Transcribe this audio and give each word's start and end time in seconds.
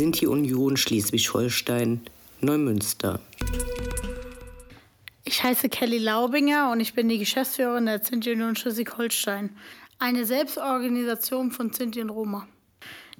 Sinti-Union 0.00 0.78
Schleswig-Holstein, 0.78 2.00
Neumünster. 2.40 3.20
Ich 5.26 5.42
heiße 5.42 5.68
Kelly 5.68 5.98
Laubinger 5.98 6.70
und 6.72 6.80
ich 6.80 6.94
bin 6.94 7.10
die 7.10 7.18
Geschäftsführerin 7.18 7.84
der 7.84 8.02
Sinti-Union 8.02 8.56
Schleswig-Holstein, 8.56 9.50
eine 9.98 10.24
Selbstorganisation 10.24 11.50
von 11.50 11.70
Sinti 11.74 12.00
und 12.00 12.08
Roma. 12.08 12.48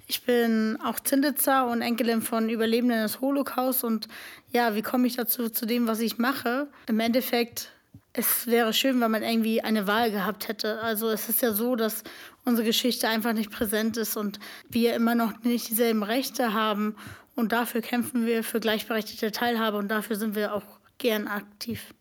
Ich 0.06 0.22
bin 0.22 0.78
auch 0.82 0.98
Zinditzer 1.00 1.70
und 1.70 1.82
Enkelin 1.82 2.22
von 2.22 2.48
Überlebenden 2.48 3.02
des 3.02 3.20
Holocaust 3.20 3.84
und 3.84 4.08
ja, 4.50 4.74
wie 4.74 4.80
komme 4.80 5.06
ich 5.06 5.16
dazu 5.16 5.50
zu 5.50 5.66
dem, 5.66 5.86
was 5.86 6.00
ich 6.00 6.16
mache? 6.16 6.66
Im 6.86 6.98
Endeffekt 6.98 7.72
es 8.12 8.46
wäre 8.46 8.72
schön, 8.72 9.00
wenn 9.00 9.10
man 9.10 9.22
irgendwie 9.22 9.60
eine 9.60 9.86
Wahl 9.86 10.10
gehabt 10.10 10.48
hätte. 10.48 10.80
Also 10.80 11.08
es 11.10 11.28
ist 11.28 11.42
ja 11.42 11.52
so, 11.52 11.76
dass 11.76 12.02
unsere 12.44 12.66
Geschichte 12.66 13.08
einfach 13.08 13.32
nicht 13.32 13.50
präsent 13.50 13.96
ist 13.96 14.16
und 14.16 14.40
wir 14.68 14.94
immer 14.94 15.14
noch 15.14 15.32
nicht 15.44 15.68
dieselben 15.68 16.02
Rechte 16.02 16.52
haben. 16.52 16.96
Und 17.36 17.52
dafür 17.52 17.80
kämpfen 17.80 18.26
wir 18.26 18.42
für 18.42 18.60
gleichberechtigte 18.60 19.30
Teilhabe 19.30 19.78
und 19.78 19.88
dafür 19.88 20.16
sind 20.16 20.34
wir 20.34 20.54
auch 20.54 20.64
gern 20.98 21.28
aktiv. 21.28 21.94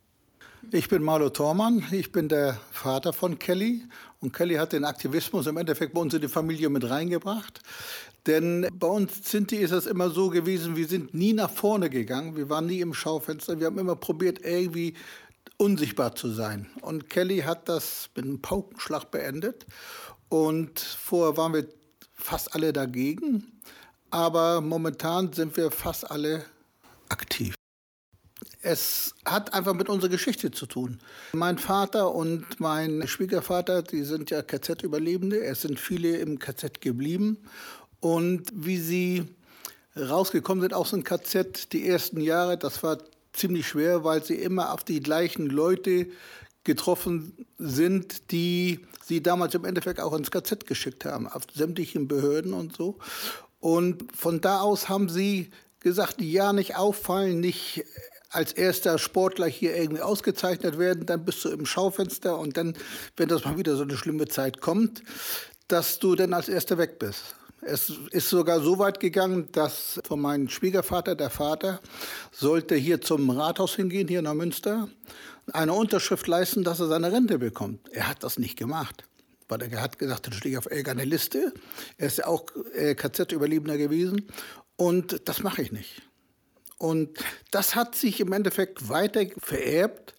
Ich 0.72 0.90
bin 0.90 1.04
Marlo 1.04 1.30
Thormann, 1.30 1.86
ich 1.92 2.12
bin 2.12 2.28
der 2.28 2.60
Vater 2.72 3.14
von 3.14 3.40
Kelly 3.40 3.84
und 4.20 4.34
Kelly 4.34 4.56
hat 4.56 4.74
den 4.74 4.84
Aktivismus 4.84 5.48
im 5.48 5.58
Endeffekt 5.58 5.94
bei 5.94 6.02
uns 6.02 6.14
in 6.14 6.22
die 6.22 6.28
Familie 6.28 6.70
mit 6.70 6.90
reingebracht. 6.90 7.62
Denn 8.28 8.68
bei 8.74 8.88
uns 8.88 9.32
Sinti 9.32 9.56
ist 9.56 9.72
es 9.72 9.86
immer 9.86 10.10
so 10.10 10.30
gewesen, 10.30 10.76
wir 10.76 10.88
sind 10.88 11.14
nie 11.14 11.34
nach 11.34 11.50
vorne 11.50 11.90
gegangen, 11.90 12.36
wir 12.36 12.50
waren 12.50 12.66
nie 12.66 12.82
im 12.82 12.94
Schaufenster, 12.94 13.60
wir 13.60 13.68
haben 13.68 13.80
immer 13.80 13.96
probiert, 13.96 14.40
irgendwie 14.44 14.94
unsichtbar 15.60 16.16
zu 16.16 16.30
sein. 16.30 16.68
Und 16.82 17.10
Kelly 17.10 17.40
hat 17.40 17.70
das 17.70 18.10
mit 18.16 18.26
einem 18.26 18.42
Paukenschlag 18.42 19.12
beendet. 19.12 19.66
Und 20.30 20.80
vorher 20.80 21.38
waren 21.38 21.54
wir 21.54 21.68
fast 22.14 22.56
alle 22.56 22.74
dagegen. 22.74 23.60
Aber 24.10 24.62
momentan 24.62 25.34
sind 25.34 25.56
wir 25.58 25.70
fast 25.70 26.10
alle 26.10 26.46
aktiv. 27.10 27.54
Es 28.62 29.14
hat 29.26 29.54
einfach 29.54 29.74
mit 29.74 29.90
unserer 29.90 30.10
Geschichte 30.10 30.52
zu 30.52 30.66
tun. 30.66 31.00
Mein 31.34 31.58
Vater 31.58 32.14
und 32.14 32.60
mein 32.60 33.08
Schwiegervater, 33.08 33.84
die 33.84 34.04
sind 34.04 34.32
ja 34.32 34.42
KZ-Überlebende. 34.42 35.44
Es 35.44 35.62
sind 35.62 35.80
viele 35.80 36.18
im 36.18 36.40
KZ 36.40 36.82
geblieben. 36.82 37.38
Und 38.00 38.50
wie 38.54 38.78
sie 38.78 39.36
rausgekommen 39.98 40.62
sind 40.62 40.74
aus 40.74 40.92
dem 40.92 41.04
KZ, 41.04 41.74
die 41.74 41.88
ersten 41.88 42.22
Jahre, 42.22 42.58
das 42.58 42.82
war 42.82 42.98
ziemlich 43.40 43.68
schwer, 43.68 44.04
weil 44.04 44.24
sie 44.24 44.36
immer 44.36 44.74
auf 44.74 44.84
die 44.84 45.00
gleichen 45.00 45.48
Leute 45.48 46.08
getroffen 46.64 47.48
sind, 47.58 48.32
die 48.32 48.80
sie 49.04 49.24
damals 49.24 49.56
im 49.56 49.66
Endeffekt 49.66 50.00
auch 50.00 50.14
ins 50.14 50.30
KZ 50.30 50.68
geschickt 50.68 51.06
haben, 51.06 51.28
auf 51.28 51.44
sämtlichen 51.54 52.08
Behörden 52.08 52.54
und 52.54 52.76
so. 52.76 52.98
Und 53.60 54.16
von 54.16 54.42
da 54.42 54.62
aus 54.62 54.90
haben 54.90 55.10
sie 55.10 55.50
gesagt, 55.80 56.22
ja, 56.22 56.54
nicht 56.54 56.76
auffallen, 56.76 57.40
nicht 57.40 57.84
als 58.30 58.54
erster 58.54 59.00
Sportler 59.00 59.48
hier 59.48 59.76
irgendwie 59.76 60.02
ausgezeichnet 60.02 60.78
werden, 60.78 61.06
dann 61.06 61.26
bist 61.26 61.44
du 61.44 61.50
im 61.50 61.66
Schaufenster 61.66 62.38
und 62.38 62.58
dann, 62.58 62.76
wenn 63.18 63.30
das 63.30 63.46
mal 63.46 63.58
wieder 63.58 63.76
so 63.76 63.84
eine 63.84 63.98
schlimme 63.98 64.28
Zeit 64.28 64.62
kommt, 64.62 65.02
dass 65.68 66.00
du 66.00 66.16
dann 66.16 66.34
als 66.34 66.50
erster 66.50 66.78
weg 66.78 67.00
bist. 67.00 67.36
Es 67.62 67.92
ist 68.12 68.30
sogar 68.30 68.62
so 68.62 68.80
weit 68.80 69.00
gegangen, 69.00 69.50
dass 69.52 70.00
von 70.08 70.22
meinem 70.22 70.50
Schwiegervater, 70.50 71.16
der 71.16 71.30
Vater, 71.30 71.82
sollte 72.32 72.76
hier 72.76 73.02
zum 73.02 73.30
Rathaus 73.30 73.76
hingehen, 73.76 74.08
hier 74.08 74.22
nach 74.22 74.34
Münster, 74.34 74.88
eine 75.52 75.74
Unterschrift 75.74 76.28
leisten, 76.28 76.64
dass 76.64 76.80
er 76.80 76.88
seine 76.88 77.12
Rente 77.12 77.38
bekommt. 77.40 77.90
Er 77.92 78.08
hat 78.08 78.24
das 78.24 78.40
nicht 78.40 78.58
gemacht. 78.58 79.04
Weil 79.48 79.64
er 79.64 79.82
hat 79.82 79.98
gesagt, 79.98 80.28
dann 80.28 80.34
stehe 80.34 80.54
ich 80.54 80.58
auf 80.58 80.70
irgendeiner 80.70 81.06
Liste. 81.06 81.54
Er 81.98 82.08
ist 82.08 82.20
ja 82.20 82.28
auch 82.28 82.46
äh, 82.76 82.94
KZ-Überlebender 82.94 83.78
gewesen. 83.78 84.28
Und 84.76 85.28
das 85.28 85.42
mache 85.42 85.64
ich 85.64 85.72
nicht. 85.72 86.04
Und 86.78 87.18
das 87.52 87.76
hat 87.76 87.96
sich 87.96 88.22
im 88.22 88.32
Endeffekt 88.32 88.88
weiter 88.88 89.26
vererbt. 89.40 90.14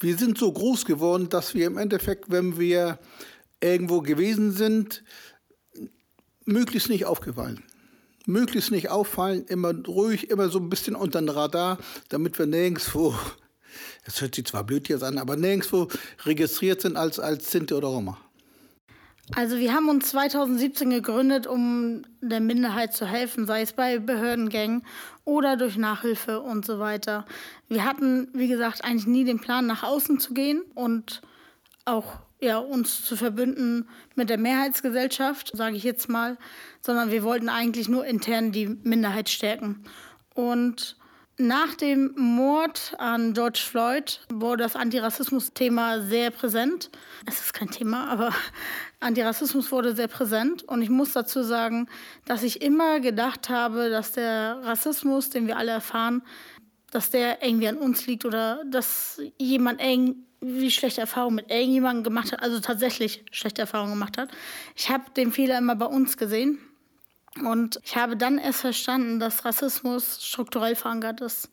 Wir 0.00 0.18
sind 0.18 0.38
so 0.38 0.52
groß 0.52 0.84
geworden, 0.84 1.28
dass 1.28 1.54
wir 1.54 1.66
im 1.66 1.78
Endeffekt, 1.78 2.30
wenn 2.30 2.58
wir 2.58 2.98
irgendwo 3.60 4.02
gewesen 4.02 4.52
sind, 4.52 5.02
möglichst 6.48 6.88
nicht 6.88 7.04
aufgefallen. 7.04 7.62
Möglichst 8.26 8.70
nicht 8.70 8.90
auffallen, 8.90 9.44
immer 9.46 9.72
ruhig, 9.86 10.30
immer 10.30 10.48
so 10.48 10.58
ein 10.58 10.68
bisschen 10.68 10.96
unter 10.96 11.20
den 11.20 11.28
Radar, 11.28 11.78
damit 12.08 12.38
wir 12.38 12.46
nirgendwo, 12.46 13.14
das 14.04 14.20
hört 14.20 14.34
sich 14.34 14.46
zwar 14.46 14.64
blöd 14.64 14.88
jetzt 14.88 15.02
an, 15.02 15.18
aber 15.18 15.36
nirgendwo 15.36 15.88
registriert 16.24 16.80
sind 16.80 16.96
als, 16.96 17.20
als 17.20 17.50
Sinti 17.50 17.74
oder 17.74 17.88
Roma. 17.88 18.18
Also 19.34 19.58
wir 19.58 19.74
haben 19.74 19.90
uns 19.90 20.08
2017 20.08 20.88
gegründet, 20.88 21.46
um 21.46 22.02
der 22.22 22.40
Minderheit 22.40 22.94
zu 22.94 23.06
helfen, 23.06 23.46
sei 23.46 23.60
es 23.60 23.74
bei 23.74 23.98
Behördengängen 23.98 24.84
oder 25.24 25.58
durch 25.58 25.76
Nachhilfe 25.76 26.40
und 26.40 26.64
so 26.64 26.78
weiter. 26.78 27.26
Wir 27.68 27.84
hatten, 27.84 28.28
wie 28.32 28.48
gesagt, 28.48 28.84
eigentlich 28.84 29.06
nie 29.06 29.24
den 29.24 29.38
Plan, 29.38 29.66
nach 29.66 29.82
außen 29.82 30.18
zu 30.18 30.32
gehen 30.32 30.62
und 30.74 31.20
auch 31.84 32.20
ja, 32.40 32.58
uns 32.58 33.04
zu 33.04 33.16
verbünden 33.16 33.88
mit 34.14 34.30
der 34.30 34.38
Mehrheitsgesellschaft, 34.38 35.50
sage 35.54 35.76
ich 35.76 35.82
jetzt 35.82 36.08
mal, 36.08 36.36
sondern 36.80 37.10
wir 37.10 37.22
wollten 37.22 37.48
eigentlich 37.48 37.88
nur 37.88 38.04
intern 38.04 38.52
die 38.52 38.68
Minderheit 38.68 39.28
stärken. 39.28 39.84
Und 40.34 40.96
nach 41.40 41.74
dem 41.74 42.14
Mord 42.16 42.94
an 42.98 43.32
George 43.32 43.60
Floyd 43.64 44.20
wurde 44.28 44.64
das 44.64 44.74
Antirassismus-Thema 44.74 46.02
sehr 46.02 46.32
präsent. 46.32 46.90
Es 47.26 47.40
ist 47.40 47.54
kein 47.54 47.70
Thema, 47.70 48.08
aber 48.08 48.32
Antirassismus 49.00 49.70
wurde 49.70 49.94
sehr 49.94 50.08
präsent. 50.08 50.64
Und 50.64 50.82
ich 50.82 50.90
muss 50.90 51.12
dazu 51.12 51.42
sagen, 51.42 51.88
dass 52.24 52.42
ich 52.42 52.60
immer 52.60 52.98
gedacht 52.98 53.48
habe, 53.48 53.88
dass 53.88 54.12
der 54.12 54.58
Rassismus, 54.64 55.30
den 55.30 55.46
wir 55.46 55.56
alle 55.56 55.70
erfahren, 55.70 56.22
dass 56.90 57.10
der 57.10 57.42
irgendwie 57.42 57.68
an 57.68 57.76
uns 57.76 58.06
liegt 58.06 58.24
oder 58.24 58.64
dass 58.64 59.20
jemand 59.38 59.80
eng 59.80 60.24
wie 60.40 60.70
schlechte 60.70 61.00
Erfahrungen 61.00 61.36
mit 61.36 61.50
irgendjemandem 61.50 62.04
gemacht 62.04 62.32
hat, 62.32 62.42
also 62.42 62.60
tatsächlich 62.60 63.24
schlechte 63.30 63.62
Erfahrungen 63.62 63.92
gemacht 63.92 64.18
hat. 64.18 64.30
Ich 64.76 64.90
habe 64.90 65.04
den 65.16 65.32
Fehler 65.32 65.58
immer 65.58 65.76
bei 65.76 65.86
uns 65.86 66.16
gesehen 66.16 66.58
und 67.44 67.80
ich 67.84 67.96
habe 67.96 68.16
dann 68.16 68.38
erst 68.38 68.60
verstanden, 68.60 69.20
dass 69.20 69.44
Rassismus 69.44 70.24
strukturell 70.24 70.76
verankert 70.76 71.20
ist. 71.20 71.50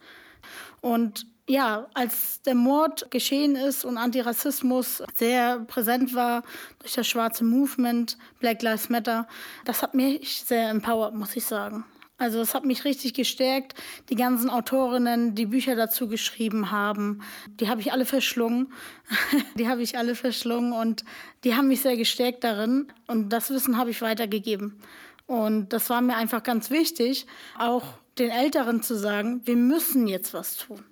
Und 0.81 1.25
ja, 1.47 1.87
als 1.93 2.41
der 2.41 2.55
Mord 2.55 3.09
geschehen 3.11 3.55
ist 3.55 3.85
und 3.85 3.97
Antirassismus 3.97 5.03
sehr 5.15 5.59
präsent 5.59 6.15
war 6.15 6.43
durch 6.79 6.93
das 6.93 7.07
schwarze 7.07 7.43
Movement, 7.43 8.17
Black 8.39 8.63
Lives 8.63 8.89
Matter, 8.89 9.27
das 9.63 9.83
hat 9.83 9.93
mich 9.93 10.43
sehr 10.43 10.69
empowered, 10.69 11.13
muss 11.13 11.35
ich 11.35 11.45
sagen. 11.45 11.85
Also 12.17 12.39
es 12.39 12.53
hat 12.53 12.63
mich 12.63 12.85
richtig 12.85 13.13
gestärkt. 13.13 13.73
Die 14.09 14.15
ganzen 14.15 14.49
Autorinnen, 14.49 15.35
die 15.35 15.45
Bücher 15.45 15.75
dazu 15.75 16.07
geschrieben 16.07 16.71
haben, 16.71 17.21
die 17.59 17.67
habe 17.67 17.81
ich 17.81 17.91
alle 17.91 18.05
verschlungen. 18.05 18.71
die 19.57 19.67
habe 19.67 19.81
ich 19.81 19.97
alle 19.97 20.15
verschlungen 20.15 20.71
und 20.71 21.03
die 21.43 21.55
haben 21.55 21.67
mich 21.67 21.81
sehr 21.81 21.97
gestärkt 21.97 22.43
darin. 22.43 22.87
Und 23.07 23.29
das 23.29 23.49
Wissen 23.49 23.77
habe 23.77 23.89
ich 23.89 24.01
weitergegeben. 24.01 24.79
Und 25.27 25.69
das 25.73 25.89
war 25.89 26.01
mir 26.01 26.15
einfach 26.15 26.43
ganz 26.43 26.69
wichtig, 26.69 27.25
auch 27.57 27.83
den 28.17 28.29
Älteren 28.29 28.81
zu 28.81 28.95
sagen, 28.95 29.41
wir 29.45 29.57
müssen 29.57 30.07
jetzt 30.07 30.33
was 30.33 30.57
tun. 30.57 30.83